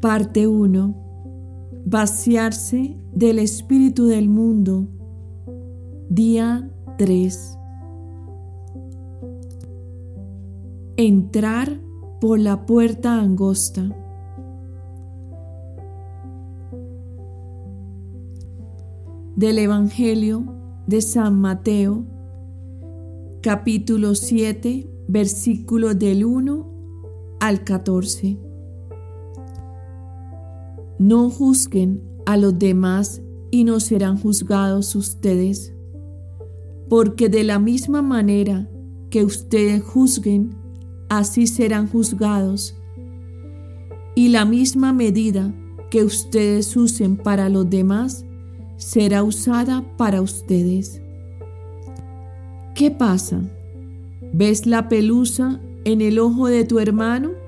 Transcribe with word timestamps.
Parte 0.00 0.46
1. 0.46 0.94
Vaciarse 1.84 2.96
del 3.12 3.38
espíritu 3.38 4.06
del 4.06 4.30
mundo. 4.30 4.88
Día 6.08 6.70
3. 6.96 7.58
Entrar 10.96 11.78
por 12.18 12.38
la 12.38 12.64
puerta 12.64 13.20
angosta. 13.20 13.94
Del 19.36 19.58
Evangelio 19.58 20.44
de 20.86 21.02
San 21.02 21.38
Mateo, 21.42 22.06
capítulo 23.42 24.14
7, 24.14 24.90
versículos 25.08 25.98
del 25.98 26.24
1 26.24 27.36
al 27.40 27.64
14. 27.64 28.49
No 31.00 31.30
juzguen 31.30 32.02
a 32.26 32.36
los 32.36 32.58
demás 32.58 33.22
y 33.50 33.64
no 33.64 33.80
serán 33.80 34.18
juzgados 34.18 34.94
ustedes, 34.94 35.72
porque 36.90 37.30
de 37.30 37.42
la 37.42 37.58
misma 37.58 38.02
manera 38.02 38.68
que 39.08 39.24
ustedes 39.24 39.82
juzguen, 39.82 40.50
así 41.08 41.46
serán 41.46 41.88
juzgados. 41.88 42.76
Y 44.14 44.28
la 44.28 44.44
misma 44.44 44.92
medida 44.92 45.54
que 45.90 46.04
ustedes 46.04 46.76
usen 46.76 47.16
para 47.16 47.48
los 47.48 47.70
demás 47.70 48.26
será 48.76 49.22
usada 49.22 49.82
para 49.96 50.20
ustedes. 50.20 51.00
¿Qué 52.74 52.90
pasa? 52.90 53.40
¿Ves 54.34 54.66
la 54.66 54.90
pelusa 54.90 55.62
en 55.84 56.02
el 56.02 56.18
ojo 56.18 56.48
de 56.48 56.66
tu 56.66 56.78
hermano 56.78 57.39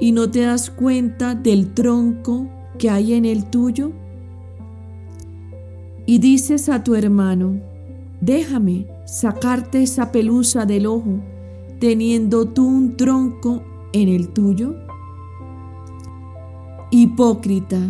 y 0.00 0.12
no 0.12 0.30
te 0.30 0.40
das 0.40 0.70
cuenta 0.70 1.34
del 1.34 1.74
tronco 1.74 2.48
que 2.78 2.90
hay 2.90 3.14
en 3.14 3.24
el 3.24 3.46
tuyo? 3.46 3.92
Y 6.04 6.18
dices 6.18 6.68
a 6.68 6.84
tu 6.84 6.94
hermano, 6.94 7.60
déjame 8.20 8.86
sacarte 9.06 9.82
esa 9.82 10.12
pelusa 10.12 10.66
del 10.66 10.86
ojo 10.86 11.20
teniendo 11.78 12.46
tú 12.46 12.66
un 12.66 12.96
tronco 12.96 13.62
en 13.92 14.08
el 14.08 14.28
tuyo? 14.28 14.74
Hipócrita, 16.90 17.80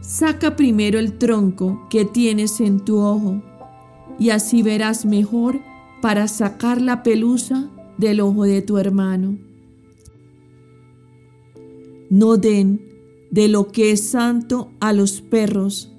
saca 0.00 0.56
primero 0.56 0.98
el 0.98 1.18
tronco 1.18 1.86
que 1.90 2.04
tienes 2.04 2.60
en 2.60 2.80
tu 2.80 2.98
ojo 2.98 3.42
y 4.18 4.30
así 4.30 4.62
verás 4.62 5.04
mejor 5.04 5.60
para 6.02 6.28
sacar 6.28 6.80
la 6.80 7.02
pelusa 7.02 7.68
del 7.96 8.20
ojo 8.20 8.44
de 8.44 8.62
tu 8.62 8.78
hermano. 8.78 9.36
No 12.10 12.36
den 12.36 12.80
de 13.30 13.48
lo 13.48 13.68
que 13.68 13.90
es 13.90 14.02
santo 14.02 14.70
a 14.80 14.92
los 14.92 15.20
perros, 15.20 15.92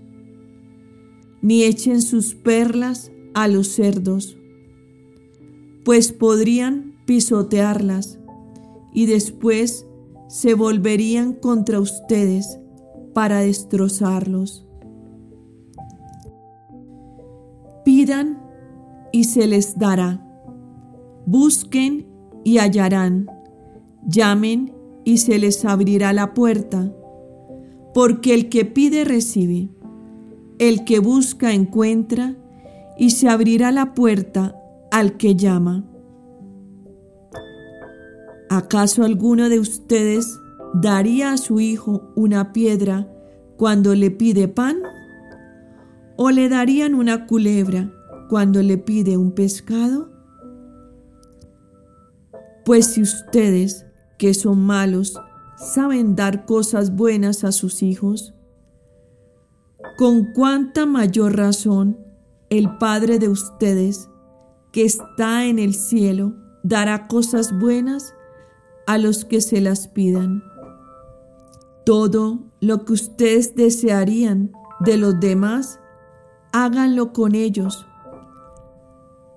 ni 1.41 1.63
echen 1.63 2.02
sus 2.02 2.35
perlas 2.35 3.12
a 3.34 3.47
los 3.47 3.68
cerdos 3.68 4.38
pues 5.85 6.12
podrían 6.12 6.96
pisotearlas 7.06 8.19
y 8.91 9.06
después 9.06 9.85
se 10.28 10.56
volverían 10.56 11.34
contra 11.34 11.79
ustedes 11.79 12.59
para 13.13 13.40
destrozarlos. 13.41 14.66
Pidan 17.85 18.41
y 19.12 19.25
se 19.25 19.46
les 19.46 19.78
dará. 19.78 20.25
Busquen 21.28 22.08
y 22.44 22.58
hallarán. 22.58 23.29
Llamen 24.08 24.74
y 25.05 25.19
se 25.19 25.38
les 25.39 25.63
abrirá 25.63 26.11
la 26.11 26.33
puerta. 26.33 26.91
Porque 27.93 28.33
el 28.33 28.49
que 28.49 28.66
pide 28.66 29.05
recibe. 29.05 29.69
El 30.59 30.83
que 30.83 30.99
busca 30.99 31.53
encuentra 31.53 32.35
y 32.97 33.11
se 33.11 33.29
abrirá 33.29 33.71
la 33.71 33.93
puerta 33.93 34.59
al 34.91 35.16
que 35.16 35.35
llama. 35.35 35.85
¿Acaso 38.49 39.03
alguno 39.03 39.49
de 39.49 39.59
ustedes 39.59 40.39
daría 40.73 41.33
a 41.33 41.37
su 41.37 41.59
hijo 41.59 42.11
una 42.16 42.51
piedra 42.51 43.07
cuando 43.57 43.95
le 43.95 44.11
pide 44.11 44.47
pan? 44.47 44.77
¿O 46.17 46.31
le 46.31 46.49
darían 46.49 46.95
una 46.95 47.27
culebra 47.27 47.91
cuando 48.29 48.61
le 48.61 48.77
pide 48.77 49.17
un 49.17 49.31
pescado? 49.33 50.09
Pues 52.63 52.87
si 52.87 53.01
ustedes, 53.01 53.85
que 54.18 54.34
son 54.34 54.66
malos, 54.66 55.20
saben 55.58 56.16
dar 56.16 56.46
cosas 56.46 56.96
buenas 56.96 57.44
a 57.44 57.52
sus 57.52 57.84
hijos, 57.84 58.34
con 59.98 60.34
cuánta 60.34 60.86
mayor 60.86 61.38
razón 61.38 61.98
el 62.50 62.78
Padre 62.78 63.20
de 63.20 63.30
ustedes 63.30 64.09
que 64.72 64.84
está 64.84 65.46
en 65.46 65.59
el 65.59 65.74
cielo 65.74 66.34
dará 66.64 67.08
cosas 67.08 67.58
buenas 67.58 68.14
a 68.88 68.98
los 68.98 69.24
que 69.24 69.40
se 69.40 69.62
las 69.62 69.88
pidan. 69.88 70.44
Todo 71.86 72.40
lo 72.59 72.84
que 72.86 72.94
ustedes 72.94 73.56
desearían 73.56 74.52
de 74.80 74.97
los 74.97 75.20
demás, 75.20 75.80
háganlo 76.52 77.14
con 77.14 77.36
ellos. 77.36 77.86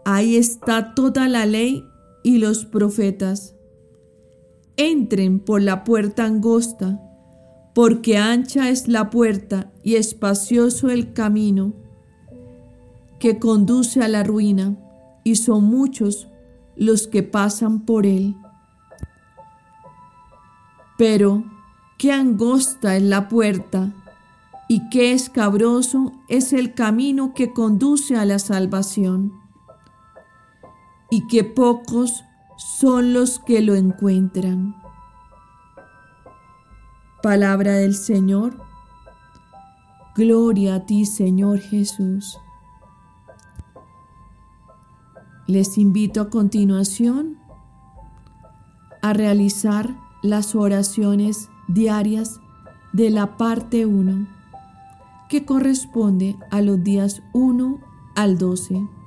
Ahí 0.04 0.36
está 0.36 0.94
toda 0.94 1.28
la 1.28 1.46
ley 1.46 1.86
y 2.22 2.38
los 2.38 2.64
profetas. 2.64 3.54
Entren 4.80 5.40
por 5.40 5.60
la 5.60 5.82
puerta 5.82 6.24
angosta, 6.24 7.00
porque 7.74 8.16
ancha 8.16 8.68
es 8.70 8.86
la 8.86 9.10
puerta 9.10 9.72
y 9.82 9.96
espacioso 9.96 10.88
el 10.88 11.12
camino 11.12 11.74
que 13.18 13.40
conduce 13.40 14.04
a 14.04 14.06
la 14.06 14.22
ruina 14.22 14.76
y 15.24 15.34
son 15.34 15.64
muchos 15.64 16.28
los 16.76 17.08
que 17.08 17.24
pasan 17.24 17.84
por 17.84 18.06
él. 18.06 18.36
Pero 20.96 21.42
qué 21.98 22.12
angosta 22.12 22.96
es 22.96 23.02
la 23.02 23.28
puerta 23.28 23.92
y 24.68 24.88
qué 24.90 25.10
escabroso 25.10 26.12
es 26.28 26.52
el 26.52 26.74
camino 26.74 27.34
que 27.34 27.52
conduce 27.52 28.14
a 28.14 28.24
la 28.24 28.38
salvación, 28.38 29.32
y 31.10 31.26
qué 31.26 31.42
pocos 31.42 32.22
son 32.58 33.12
los 33.12 33.38
que 33.38 33.62
lo 33.62 33.76
encuentran. 33.76 34.74
Palabra 37.22 37.72
del 37.74 37.94
Señor. 37.94 38.60
Gloria 40.16 40.74
a 40.74 40.86
ti, 40.86 41.06
Señor 41.06 41.60
Jesús. 41.60 42.38
Les 45.46 45.78
invito 45.78 46.20
a 46.20 46.30
continuación 46.30 47.38
a 49.02 49.12
realizar 49.12 49.96
las 50.22 50.56
oraciones 50.56 51.48
diarias 51.68 52.40
de 52.92 53.10
la 53.10 53.36
parte 53.36 53.86
1, 53.86 54.26
que 55.28 55.44
corresponde 55.44 56.36
a 56.50 56.60
los 56.60 56.82
días 56.82 57.22
1 57.32 57.78
al 58.16 58.36
12. 58.36 58.97